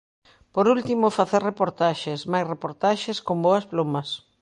Por 0.53 0.65
último, 0.75 1.15
facer 1.19 1.41
reportaxes, 1.49 2.19
máis 2.31 2.49
reportaxes 2.53 3.17
con 3.27 3.37
boas 3.45 3.65
plumas. 3.71 4.09